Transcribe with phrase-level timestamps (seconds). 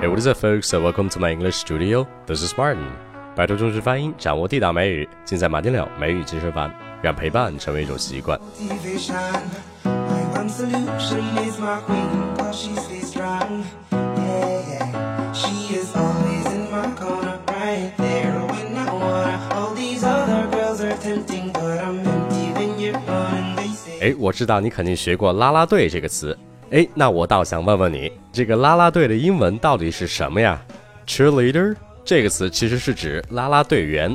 [0.00, 0.72] Hey, what is up, folks?
[0.72, 2.06] Welcome to my English studio.
[2.24, 2.86] This is Martin.
[3.34, 8.38] 摆脱中式发音，掌握地道美语，尽在马丁了美语健身房，让陪伴成为一种习惯。
[24.00, 26.38] 哎，我知道你肯定学过啦啦队这个词。
[26.70, 30.60] 哎，那我倒想问问你，这个啦啦队的英文到底是什么呀
[31.06, 34.14] ？Cheerleader 这个词其实是指啦啦队员，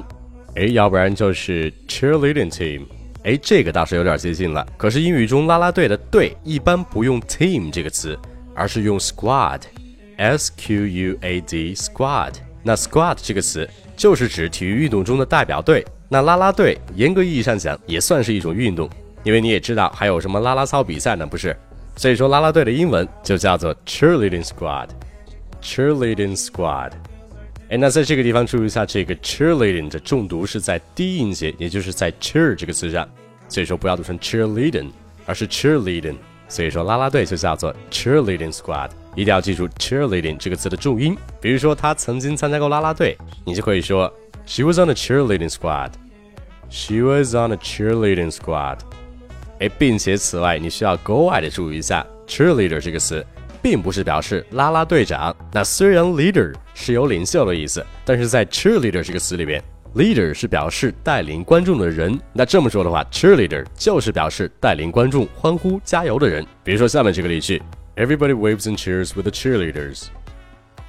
[0.55, 2.83] 哎，要不然就是 cheerleading team。
[3.23, 4.63] 哎，这个倒是有点接近了。
[4.77, 8.15] 可是英语中啦啦队的队一般不用 team 这个词，
[8.53, 12.33] 而是用 squad，s q u a d squad。
[12.61, 15.83] 那 squad 这个词就是指体育运动中的代表队。
[16.07, 18.87] 那啦啦队严格意义上讲也算是一种运动，
[19.23, 21.57] 因为你也知道还有什么啦啦操比赛呢，不是？
[21.95, 24.89] 所以说，啦啦队的英文就叫做 cheerleading squad。
[25.61, 26.91] cheerleading squad。
[27.69, 33.07] 哎，那在这个地方注意一下，这个 cheerleading 的重读是在低音节，也就是在 cheer 这个词上。
[33.47, 34.91] 所以说，不要读成 cheerleading，
[35.25, 36.17] 而是 cheerleading。
[36.49, 38.89] 所以说，啦啦队就叫做 cheerleading squad。
[39.15, 41.15] 一定要记住 cheerleading 这个词的重音。
[41.39, 44.11] 比如说，他曾经参加过啦啦队，你就可以说
[44.45, 45.91] She was on a cheerleading squad。
[46.69, 48.79] She was on a cheerleading squad。
[49.63, 53.25] 哎，并且此外，你需要格外的注意一下，cheerleader 这个词，
[53.61, 55.33] 并不是表示啦啦队长。
[55.53, 59.63] 那虽然 leader 是有领袖的意思，但是在 cheerleader 这个词里边
[59.95, 62.19] ，leader 是表示带领观众的人。
[62.33, 66.45] 那这么说的话，cheerleader 就是表示带领观众欢呼加油的人。
[66.61, 67.63] 比如说下面这个例句
[67.95, 70.07] ：Everybody waves and cheers with the cheerleaders.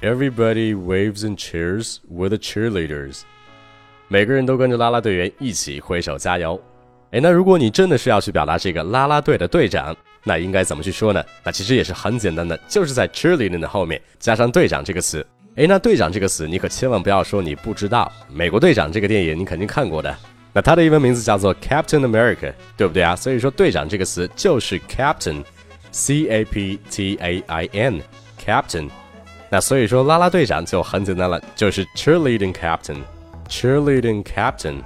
[0.01, 3.21] Everybody waves and cheers with the cheerleaders.
[4.09, 6.61] 每个人都跟着啦啦队员一起挥手加油。
[7.11, 11.23] 哎，那如果你真的是要去表达这个啦啦队的队长，那应该怎么去说呢？
[11.43, 15.25] 那其实也是很简单的，就是在 cheerleading 的后面加上队长这个词。
[15.55, 18.11] 哎，那队长这个词你可千万不要说你不知道。
[18.29, 20.13] 美国队长这个电影你肯定看过的，
[20.51, 23.15] 那它的英文名字叫做 Captain America，对不对啊？
[23.15, 28.89] 所以说队长这个词就是 Captain，C A P T A I N，Captain。
[29.49, 34.81] 那所以说啦啦队长就很简单了，就是 cheerleading captain，cheerleading captain。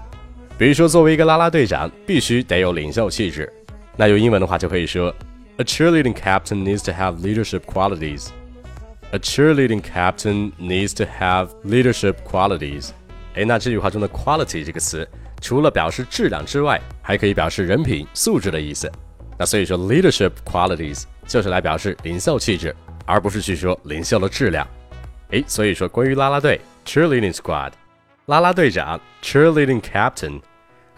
[0.59, 3.49] 比如说，作为一个啦啦队长，必须得有领袖气质。
[3.95, 5.07] 那用英文的话就可以说
[5.55, 8.27] ，A cheerleading captain needs to have leadership qualities.
[9.11, 12.89] A cheerleading captain needs to have leadership qualities.
[13.35, 15.07] 哎，那这句话中的 quality 这个词，
[15.39, 18.91] 除了表示质量之外，还可以表示人品、素质的意思。
[19.37, 22.75] 那所以说，leadership qualities 就是来表示领袖气质，
[23.05, 24.67] 而不是去说领袖的质量。
[25.31, 27.71] 哎，所以说关于啦啦队 cheerleading squad，
[28.25, 30.41] 啦啦队长 cheerleading captain。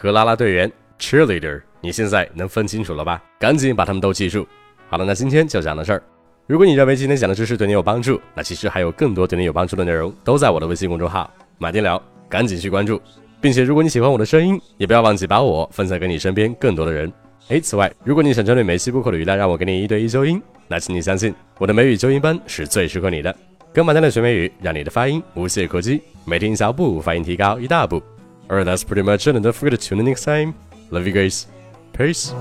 [0.02, 3.22] 和啦啦队员 cheerleader，你现在能分清楚了吧？
[3.38, 4.48] 赶紧把他们都记住。
[4.90, 6.02] 好了，那今天就讲到这儿。
[6.48, 13.00] 如果你认为今天讲的知识对你有帮助，那其实还有更多对你有帮助的内容都在我的微信公众号马丁聊，赶紧去关注。
[13.40, 17.14] 并且如果你喜欢我的声音，也不要忘记把我分享给你身边更多的人。
[17.50, 23.36] 哎，此外，如果你想针对美西播客的语料让我给你一对一纠音，那请你相信我的美语纠音班是最适合你的。
[23.72, 28.02] 跟马丁的学美语，让你的发音无懈可击，每天一小步，发音提高一大步。
[28.50, 30.56] Alright, that's pretty much it, and don't forget to tune in next time.
[30.90, 31.48] Love you guys.
[31.94, 32.34] Peace.